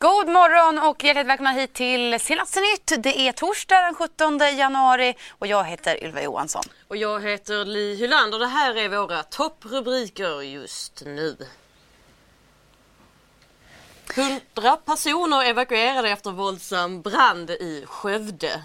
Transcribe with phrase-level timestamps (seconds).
[0.00, 3.02] God morgon och hjärtligt välkomna hit till Senaste nytt.
[3.02, 6.62] Det är torsdag den 17 januari och jag heter Ylva Johansson.
[6.88, 8.38] Och jag heter Li Hylander.
[8.38, 11.36] Det här är våra topprubriker just nu.
[14.16, 18.62] 100 personer evakuerade efter våldsam brand i Skövde.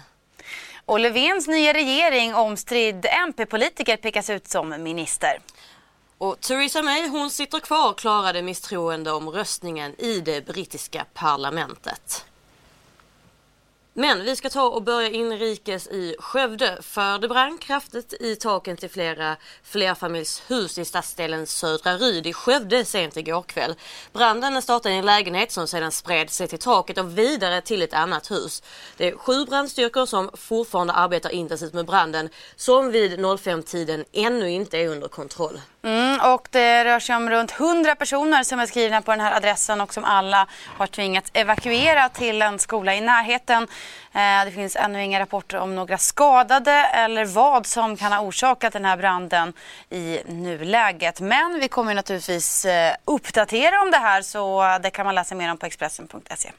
[0.84, 5.38] Och Löfvens nya regering omstridd MP-politiker pekas ut som minister.
[6.24, 12.24] Och Theresa May hon sitter kvar och klarade misstroendeomröstningen i det brittiska parlamentet.
[13.92, 18.76] Men vi ska ta och börja inrikes i Skövde för det brann kraftigt i taken
[18.76, 23.74] till flera flerfamiljshus i stadsdelen Södra Ryd i Skövde sent igår kväll.
[24.12, 27.94] Branden startade i en lägenhet som sedan spred sig till taket och vidare till ett
[27.94, 28.62] annat hus.
[28.96, 34.78] Det är sju brandstyrkor som fortfarande arbetar intensivt med branden som vid 05-tiden ännu inte
[34.78, 35.60] är under kontroll.
[35.84, 39.36] Mm, och det rör sig om runt 100 personer som är skrivna på den här
[39.36, 40.46] adressen och som alla
[40.78, 43.62] har tvingats evakuera till en skola i närheten.
[44.12, 48.72] Eh, det finns ännu inga rapporter om några skadade eller vad som kan ha orsakat
[48.72, 49.52] den här branden
[49.90, 51.20] i nuläget.
[51.20, 55.50] Men vi kommer naturligtvis eh, uppdatera om det här så det kan man läsa mer
[55.50, 56.50] om på Expressen.se.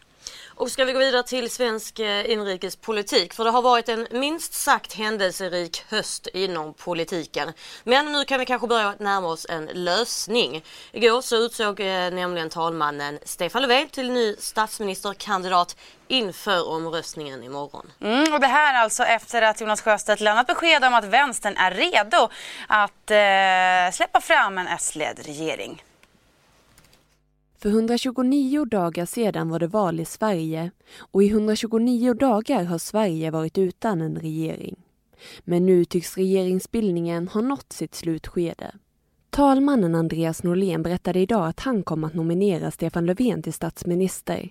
[0.58, 4.54] Och ska vi gå vidare till svensk eh, inrikespolitik för det har varit en minst
[4.54, 7.52] sagt händelserik höst inom politiken.
[7.84, 10.64] Men nu kan vi kanske börja närma oss en lösning.
[10.92, 17.92] Igår så utsåg eh, nämligen talmannen Stefan Löfven till ny statsministerkandidat inför omröstningen imorgon.
[18.02, 21.72] Mm, och det här alltså efter att Jonas Sjöstedt lämnat besked om att vänstern är
[21.72, 22.30] redo
[22.68, 25.84] att eh, släppa fram en S-ledd regering.
[27.58, 33.32] För 129 dagar sedan var det val i Sverige och i 129 dagar har Sverige
[33.32, 34.76] varit utan en regering.
[35.44, 38.76] Men nu tycks regeringsbildningen ha nått sitt slutskede.
[39.30, 44.50] Talmannen Andreas Norlén berättade idag att han kommer att nominera Stefan Löfven till statsminister.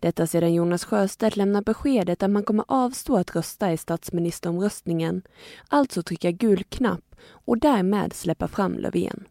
[0.00, 5.22] Detta sedan Jonas Sjöstedt lämnat beskedet att man kommer avstå att rösta i statsministeromröstningen,
[5.68, 9.24] alltså trycka gul knapp och därmed släppa fram Löfven.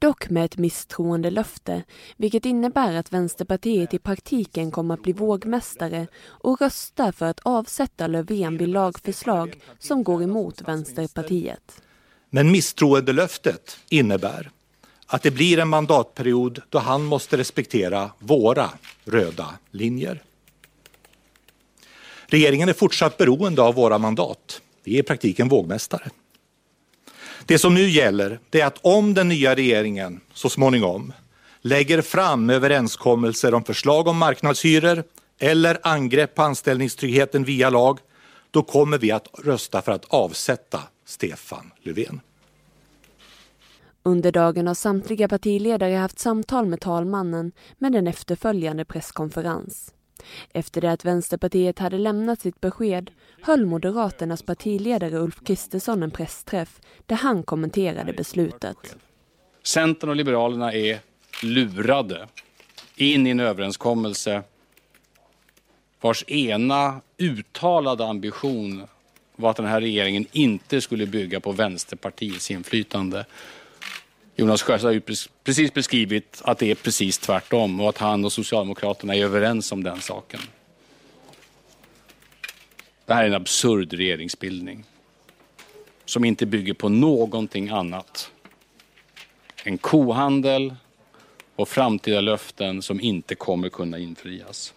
[0.00, 1.82] Dock med ett misstroendelöfte,
[2.16, 8.06] vilket innebär att Vänsterpartiet i praktiken kommer att bli vågmästare och rösta för att avsätta
[8.06, 11.82] Löfven vid lagförslag som går emot Vänsterpartiet.
[12.30, 14.50] Men misstroendelöftet innebär
[15.06, 18.70] att det blir en mandatperiod då han måste respektera våra
[19.04, 20.22] röda linjer.
[22.26, 24.60] Regeringen är fortsatt beroende av våra mandat.
[24.84, 26.10] Vi är i praktiken vågmästare.
[27.46, 31.12] Det som nu gäller är att om den nya regeringen så småningom
[31.60, 35.04] lägger fram överenskommelser om förslag om marknadshyror
[35.38, 37.98] eller angrepp på anställningstryggheten via lag,
[38.50, 42.20] då kommer vi att rösta för att avsätta Stefan Löfven.
[44.02, 49.92] Under dagen har samtliga partiledare haft samtal med talmannen med en efterföljande presskonferens.
[50.52, 53.10] Efter det att Vänsterpartiet hade lämnat sitt besked
[53.42, 58.96] höll Moderaternas partiledare Ulf Kristersson en pressträff där han kommenterade beslutet.
[59.62, 61.00] Centern och Liberalerna är
[61.42, 62.28] lurade
[62.96, 64.42] in i en överenskommelse
[66.00, 68.86] vars ena uttalade ambition
[69.36, 73.24] var att den här regeringen inte skulle bygga på Vänsterpartiets inflytande.
[74.40, 75.00] Jonas Sjöstedt har ju
[75.44, 79.82] precis beskrivit att det är precis tvärtom och att han och Socialdemokraterna är överens om
[79.82, 80.40] den saken.
[83.06, 84.84] Det här är en absurd regeringsbildning
[86.04, 88.30] som inte bygger på någonting annat
[89.64, 90.74] än kohandel
[91.56, 94.74] och framtida löften som inte kommer kunna infrias.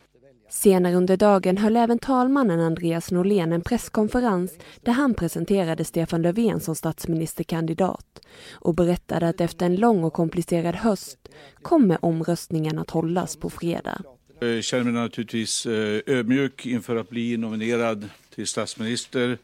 [0.54, 6.60] Senare under dagen höll även talmannen Andreas Norlén en presskonferens där han presenterade Stefan Löfven
[6.60, 8.20] som statsministerkandidat
[8.52, 11.18] och berättade att efter en lång och komplicerad höst
[11.62, 14.02] kommer omröstningen att hållas på fredag.
[14.40, 19.38] Jag känner mig naturligtvis eh, ödmjuk inför att bli nominerad till statsminister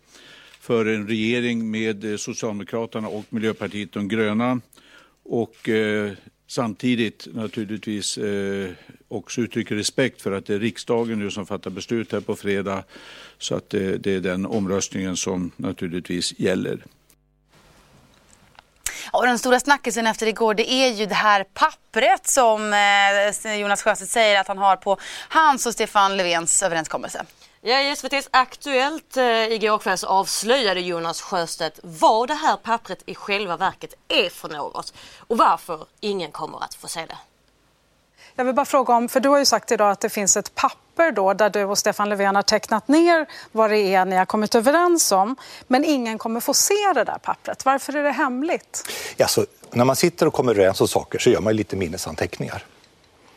[0.60, 4.62] för en regering med eh, Socialdemokraterna och Miljöpartiet de gröna.
[5.24, 6.12] Och eh,
[6.50, 8.70] samtidigt naturligtvis eh,
[9.08, 12.84] också uttrycker respekt för att det är riksdagen nu som fattar beslut här på fredag.
[13.38, 16.86] Så att det, det är den omröstningen som naturligtvis gäller.
[19.20, 23.84] Och den stora snackisen efter igår det är ju det här pappret som eh, Jonas
[23.84, 24.98] Sjöstedt säger att han har på
[25.30, 27.26] hans och Stefan Löfvens överenskommelse.
[27.62, 33.04] Ja, i SVTs Aktuellt eh, igår kväll så avslöjade Jonas Sjöstedt vad det här pappret
[33.06, 34.94] i själva verket är för något
[35.28, 37.18] och varför ingen kommer att få se det.
[38.40, 40.56] Jag vill bara fråga om, för du har ju sagt idag att det finns ett
[40.56, 44.26] papper då där du och Stefan Löfven har tecknat ner vad det är ni har
[44.26, 45.36] kommit överens om.
[45.68, 47.66] Men ingen kommer få se det där pappret.
[47.66, 48.84] Varför är det hemligt?
[49.18, 52.66] Ja, så när man sitter och kommer överens om saker så gör man lite minnesanteckningar.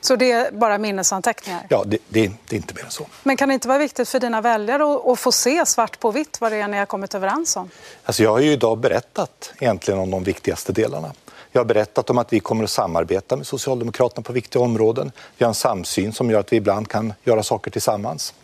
[0.01, 1.67] Så det är bara minnesanteckningar?
[1.69, 3.07] Ja, det, det, det är inte mer än så.
[3.23, 6.11] Men kan det inte vara viktigt för dina väljare att, att, få se svart på
[6.11, 7.71] vitt vad det är ni har kommit överens om?
[8.05, 11.13] Alltså jag har ju idag berättat egentligen om de viktigaste delarna.
[11.55, 15.13] Jag har berättat om att vi kommer att samarbeta med Socialdemokraterna på viktiga områden.
[15.39, 18.35] Vi har en samsyn som gör att vi ibland kan göra saker tillsammans.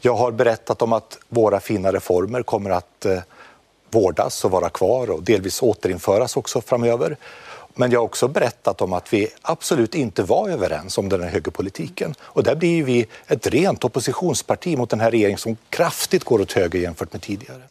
[0.00, 3.18] Jag har berättat om att våra fina reformer kommer att eh,
[3.90, 7.16] vårdas och vara kvar och delvis återinföras också framöver.
[7.74, 11.28] Men jag har också berättat om att vi absolut inte var överens om den här
[11.28, 12.14] högerpolitiken.
[12.20, 16.52] Och där blir vi ett rent oppositionsparti mot den här regeringen som kraftigt går åt
[16.52, 17.62] höger jämfört med tidigare.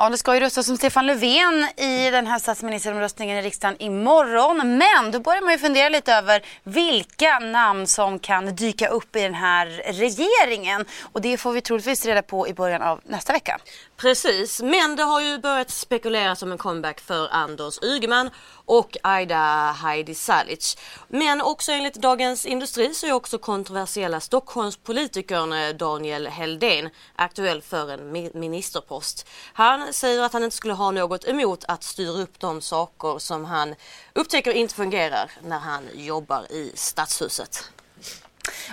[0.00, 4.78] Ja, det ska ju röstas som Stefan Löfven i den här statsministeromröstningen i riksdagen imorgon.
[4.78, 9.20] Men då börjar man ju fundera lite över vilka namn som kan dyka upp i
[9.22, 10.84] den här regeringen.
[11.12, 13.58] Och det får vi troligtvis reda på i början av nästa vecka.
[14.00, 18.30] Precis, men det har ju börjat spekuleras om en comeback för Anders Ygeman
[18.64, 20.76] och Aida Heidi Salic.
[21.08, 27.90] Men också enligt Dagens Industri så är också kontroversiella Stockholmspolitikern eh, Daniel Heldén aktuell för
[27.90, 29.28] en ministerpost.
[29.52, 33.44] Han säger att han inte skulle ha något emot att styra upp de saker som
[33.44, 33.74] han
[34.12, 37.70] upptäcker inte fungerar när han jobbar i Stadshuset.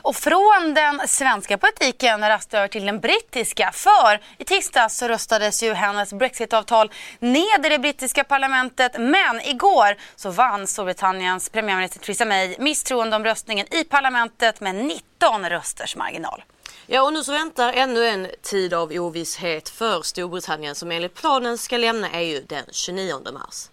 [0.02, 3.72] Och från den svenska politiken raskt över till den brittiska.
[3.74, 8.92] För i tisdags så röstades ju hennes brexitavtal ned i det brittiska parlamentet.
[9.00, 16.44] Men igår så vann Storbritanniens premiärminister Theresa May misstroendeomröstningen i parlamentet med 19 rösters marginal.
[16.90, 21.58] Ja, och nu så väntar ännu en tid av ovisshet för Storbritannien som enligt planen
[21.58, 23.70] ska lämna EU den 29 mars.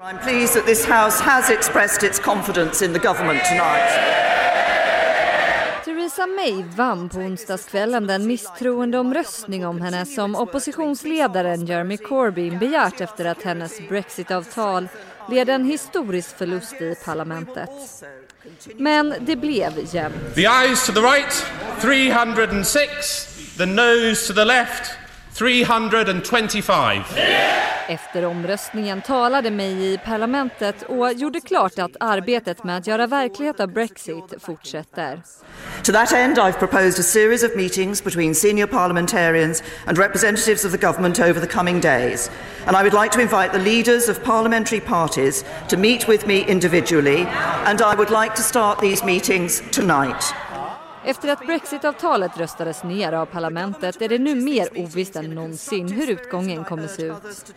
[0.00, 3.90] I'm pleased that this House has expressed its confidence in the government tonight.
[5.84, 13.24] Theresa May vann på onsdagskvällen den misstroendeomröstning om henne som oppositionsledaren Jeremy Corbyn begärt efter
[13.24, 14.88] att hennes brexitavtal
[15.30, 17.70] led en historisk förlust i parlamentet.
[18.76, 20.34] Men det blev jämnt.
[20.34, 21.46] The eyes to the right,
[21.80, 23.56] 306.
[23.56, 24.90] The nose to the left,
[25.38, 27.02] 325.
[27.88, 33.60] Efter omröstningen talade May i parlamentet och gjorde klart att arbetet med att göra verklighet
[33.60, 35.22] av Brexit fortsätter.
[35.82, 40.72] To that end I've proposed a series of meetings between senior parliamentarians and representatives of
[40.72, 42.30] the government over the coming days.
[42.66, 46.44] And I would like to invite the leaders of parliamentary parties to meet with me
[46.48, 47.26] individually
[47.66, 50.34] and I would like to start these meetings tonight.
[51.04, 56.10] Efter att brexitavtalet röstades ner av parlamentet är det nu mer ovisst än någonsin hur
[56.10, 57.54] utgången kommer se ut.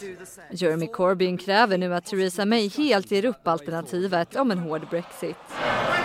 [0.51, 5.35] Jeremy Corbyn kräver nu att Theresa May helt ger upp alternativet om en hård brexit.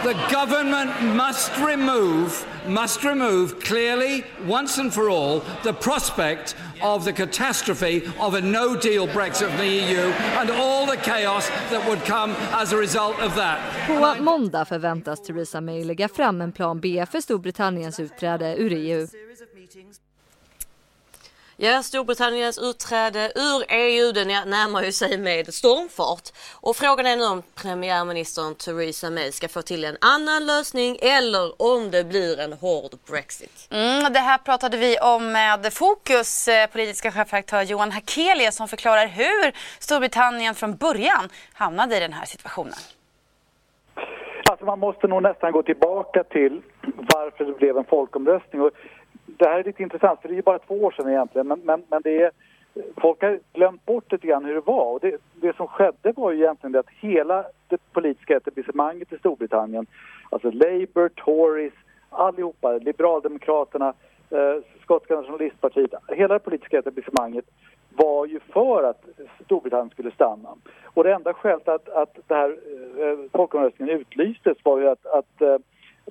[0.02, 2.30] The government must remove,
[2.68, 8.76] must remove clearly, once and for all, the prospect of the catastrophe of a no
[8.76, 13.20] deal Brexit from the EU and all the chaos that would come as a result
[13.20, 13.58] of that.
[13.86, 19.06] På måndag förväntas Theresa May lägga fram en plan B för Storbritanniens utträde ur EU.
[21.58, 26.26] Ja, Storbritanniens utträde ur EU det närmar ju sig med stormfart.
[26.60, 31.62] Och frågan är nu om premiärministern Theresa May ska få till en annan lösning eller
[31.62, 33.68] om det blir en hård Brexit.
[33.70, 39.06] Mm, det här pratade vi om med Fokus eh, politiska chefredaktör Johan Hakeli som förklarar
[39.06, 42.78] hur Storbritannien från början hamnade i den här situationen.
[44.50, 46.62] Alltså man måste nog nästan gå tillbaka till
[47.14, 48.62] varför det blev en folkomröstning.
[48.62, 48.70] Och
[49.38, 51.60] det här är lite intressant, för det är ju bara två år sedan egentligen, men,
[51.64, 52.30] men, men det är,
[52.96, 54.92] folk har glömt bort lite grann hur det var.
[54.92, 59.18] Och det, det som skedde var ju egentligen det att hela det politiska etablissemanget i
[59.18, 59.86] Storbritannien,
[60.30, 61.72] alltså Labour, Tories,
[62.10, 63.94] allihopa, Liberaldemokraterna,
[64.30, 67.44] eh, Skotska nationalistpartiet, hela det politiska etablissemanget
[67.96, 69.04] var ju för att
[69.44, 70.48] Storbritannien skulle stanna.
[70.84, 72.50] Och det enda skälet att, att det här
[72.98, 75.56] eh, folkomröstningen utlystes var ju att, att eh,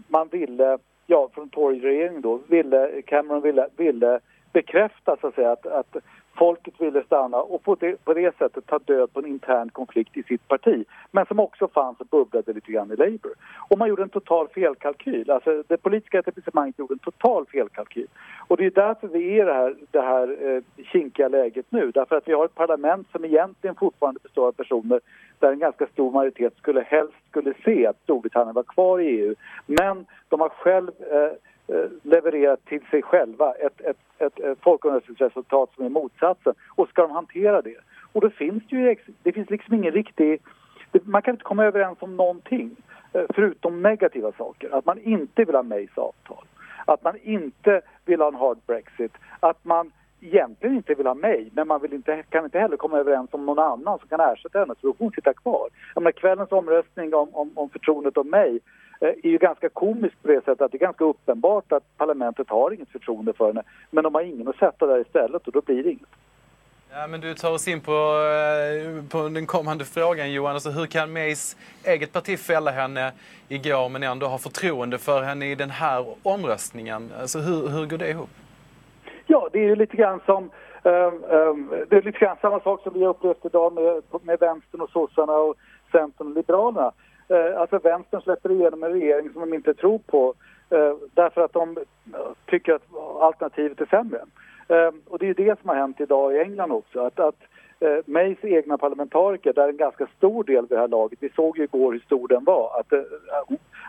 [0.08, 4.20] man ville ja, från Tory-regeringen då, ville, Cameron ville, ville
[4.54, 5.96] bekräfta så att säga att, att
[6.36, 10.18] folket ville stanna och på det, på det sättet ta död på en intern konflikt
[10.18, 10.86] i sitt parti.
[11.12, 13.34] Men som också fanns och bubblade lite grann i Labour.
[13.70, 15.32] Och man gjorde en total felkalkyl.
[15.32, 18.08] Alltså det politiska etablissemanget gjorde en total felkalkyl.
[18.48, 21.92] Och det är därför vi är i det här, det här eh, kinkiga läget nu.
[21.92, 25.00] Därför att vi har ett parlament som egentligen fortfarande består av personer
[25.40, 29.36] där en ganska stor majoritet skulle helst skulle se att Storbritannien var kvar i EU.
[29.66, 31.32] Men de har själv eh,
[31.68, 36.54] Eh, levererat till sig själva ett, ett, ett, ett folkomröstningsresultat som är motsatsen.
[36.76, 37.78] Och ska de hantera det?
[38.12, 40.42] Och då finns det ju det finns liksom ingen riktig...
[41.04, 42.76] Man kan inte komma överens om någonting
[43.14, 44.76] eh, förutom negativa saker.
[44.76, 46.46] Att man inte vill ha Mays avtal.
[46.86, 49.12] Att man inte vill ha en hard Brexit.
[49.40, 49.92] Att man
[50.22, 53.46] egentligen inte vill ha mig, men man vill inte, kan inte heller komma överens om
[53.46, 55.70] någon annan som kan ersätta henne, så hon sitter kvar.
[55.96, 58.60] Jag menar, kvällens omröstning om, om, om förtroendet om mig
[59.10, 62.72] är ju ganska komiskt på det sättet att det är ganska uppenbart att parlamentet har
[62.72, 63.64] inget förtroende för henne.
[63.92, 66.10] Men de har ingen att sätta där istället och då blir det inget.
[66.92, 70.54] Ja, men du tar oss in på, eh, på den kommande frågan Johan.
[70.54, 73.12] Alltså, hur kan Mays eget parti fälla henne
[73.48, 77.12] igår men ändå ha förtroende för henne i den här omröstningen?
[77.22, 78.30] Alltså, hur, hur går det ihop?
[79.28, 80.44] Ja, det är ju lite grann som
[80.84, 84.82] um, det är lite grann samma sak som vi har upplevt idag med, med vänstern
[84.82, 85.56] och sossarna och
[85.92, 86.92] Centern och Liberalerna.
[87.28, 90.34] Eh, alltså vänstern släpper igenom en regering som de inte tror på
[90.70, 91.84] eh, därför att de eh,
[92.46, 92.84] tycker att
[93.22, 94.20] alternativet är sämre.
[95.08, 97.00] Och det är det som har hänt idag i England också.
[97.00, 97.40] Att, att
[98.06, 101.64] Mays egna parlamentariker, där en ganska stor del vid det här laget, vi såg ju
[101.64, 102.94] igår hur stor den var, att,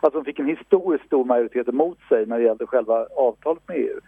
[0.02, 3.76] att de fick en historiskt stor majoritet emot sig när det gällde själva avtalet med
[3.76, 4.00] EU.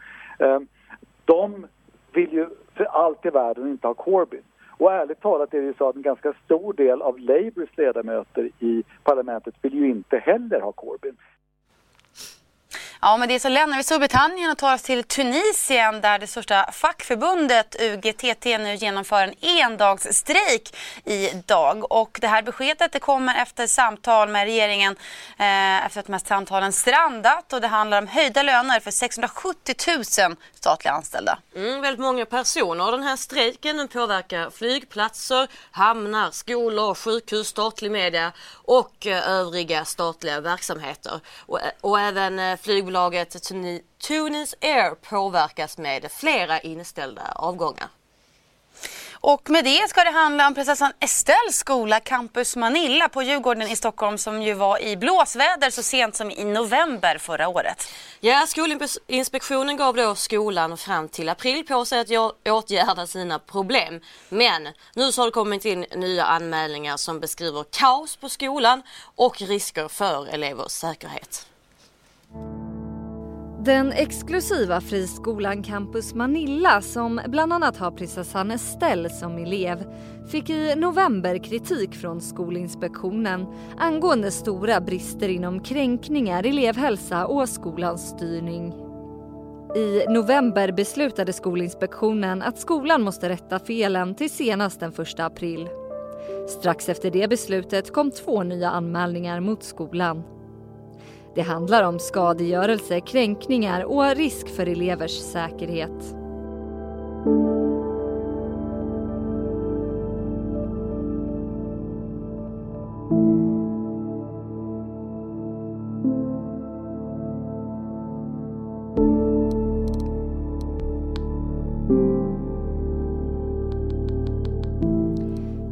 [1.25, 1.67] De
[2.13, 4.43] vill ju för allt i världen inte ha Corbyn.
[4.79, 8.51] Och ärligt talat är det ju så att en ganska stor del av Labours ledamöter
[8.59, 11.17] i parlamentet vill ju inte heller ha Corbyn.
[13.01, 16.71] Ja, men det så lämnar vi Storbritannien och tar oss till Tunisien där det största
[16.73, 21.93] fackförbundet UGTT nu genomför en endagsstrejk idag.
[21.93, 24.97] Och det här beskedet det kommer efter samtal med regeringen
[25.39, 29.75] eh, efter att de här samtalen strandat och det handlar om höjda löner för 670
[30.29, 31.39] 000 statliga anställda.
[31.57, 32.93] Mm, väldigt många personer.
[32.93, 40.41] Den här strejken den påverkar flygplatser, hamnar, skolor, sjukhus, statlig media och eh, övriga statliga
[40.41, 41.21] verksamheter.
[41.47, 42.57] Och, eh, och även eh,
[42.89, 43.37] flygbolaget
[43.99, 47.89] Tunis Air påverkas med flera inställda avgångar.
[49.21, 53.77] Och med det ska det handla om prinsessan Estelles skola Campus Manilla på Djurgården i
[53.77, 57.89] Stockholm som ju var i blåsväder så sent som i november förra året.
[58.21, 64.01] Ja, Skolinspektionen gav då skolan fram till april på sig att åtgärda sina problem.
[64.29, 68.83] Men nu så har det kommit in nya anmälningar som beskriver kaos på skolan
[69.17, 71.47] och risker för elevers säkerhet.
[73.65, 79.85] Den exklusiva friskolan Campus Manilla som bland annat har prinsessan Estelle som elev
[80.31, 83.47] fick i november kritik från Skolinspektionen
[83.79, 88.75] angående stora brister inom kränkningar, elevhälsa och skolans styrning.
[89.77, 95.69] I november beslutade Skolinspektionen att skolan måste rätta felen till senast den 1 april.
[96.49, 100.38] Strax efter det beslutet kom två nya anmälningar mot skolan.
[101.39, 106.15] Det handlar om skadegörelse, kränkningar och risk för elevers säkerhet.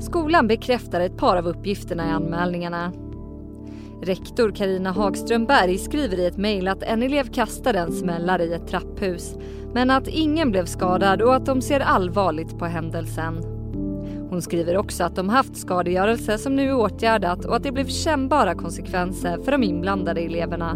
[0.00, 2.92] Skolan bekräftar ett par av uppgifterna i anmälningarna.
[4.02, 8.52] Rektor Karina Hagström Berg skriver i ett mejl att en elev kastade en smällare i
[8.52, 9.34] ett trapphus
[9.74, 13.42] men att ingen blev skadad och att de ser allvarligt på händelsen.
[14.30, 17.86] Hon skriver också att de haft skadegörelse som nu är åtgärdat och att det blev
[17.86, 20.72] kännbara konsekvenser för de inblandade eleverna.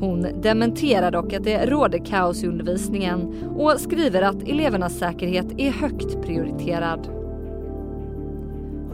[0.00, 5.70] Hon dementerar dock att det råder kaos i undervisningen och skriver att elevernas säkerhet är
[5.70, 7.23] högt prioriterad.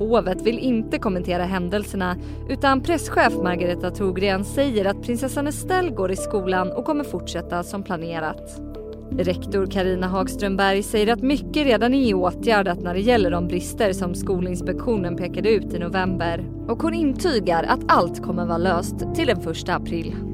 [0.00, 2.16] Hovet vill inte kommentera händelserna
[2.48, 7.82] utan presschef Margareta Thorgren säger att prinsessan Estelle går i skolan och kommer fortsätta som
[7.82, 8.60] planerat.
[9.18, 13.92] Rektor Karina Hagström Berg säger att mycket redan är åtgärdat när det gäller de brister
[13.92, 19.26] som Skolinspektionen pekade ut i november och hon intygar att allt kommer vara löst till
[19.26, 20.29] den 1 april.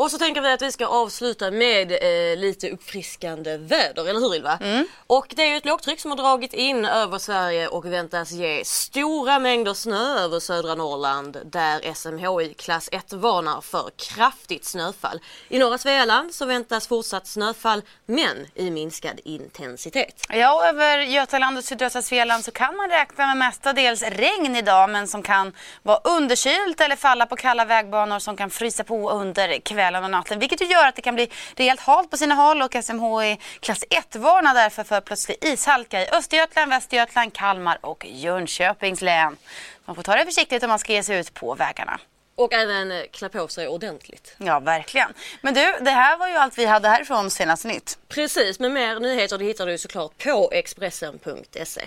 [0.00, 4.34] Och så tänker vi att vi ska avsluta med eh, lite uppfriskande väder, eller hur
[4.34, 4.58] Ylva?
[4.62, 4.86] Mm.
[5.06, 8.64] Och det är ju ett lågtryck som har dragit in över Sverige och väntas ge
[8.64, 15.20] stora mängder snö över södra Norrland där SMHI klass 1 varnar för kraftigt snöfall.
[15.48, 20.26] I norra Svealand så väntas fortsatt snöfall men i minskad intensitet.
[20.28, 25.08] Ja, över Götaland och sydöstra Svealand så kan man räkna med mestadels regn idag men
[25.08, 25.52] som kan
[25.82, 30.38] vara underkylt eller falla på kalla vägbanor som kan frysa på under kvällen och natten.
[30.38, 33.84] Vilket ju gör att det kan bli rejält halt på sina håll och SMHI klass
[33.90, 39.36] 1 varnar därför för plötslig ishalka i Östergötland, Västergötland, Kalmar och Jönköpings län.
[39.84, 42.00] Man får ta det försiktigt om man ska ge sig ut på vägarna.
[42.34, 44.34] Och även eh, klä på sig ordentligt.
[44.38, 45.12] Ja, verkligen.
[45.42, 47.98] Men du, det här var ju allt vi hade härifrån senaste nytt.
[48.08, 51.82] Precis, men mer nyheter det hittar du såklart på Expressen.se.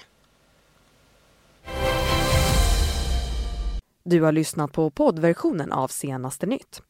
[4.05, 6.81] Du har lyssnat på poddversionen av Senaste nytt.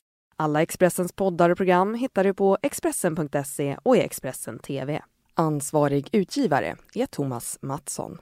[0.44, 5.02] Alla Expressens poddar och program hittar du på Expressen.se och i Expressen TV.
[5.34, 8.18] Ansvarig utgivare är Thomas Mattsson.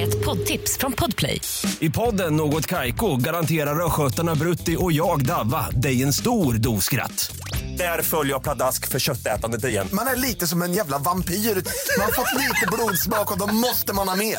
[0.00, 1.40] Ett poddtips från Podplay.
[1.80, 7.36] I podden Något Kaiko garanterar östgötarna Brutti och jag, Davva, dig en stor dos skratt.
[7.78, 9.88] Där följer jag pladask för köttätandet igen.
[9.92, 11.34] Man är lite som en jävla vampyr.
[11.34, 14.38] Man har fått lite blodsmak och då måste man ha mer.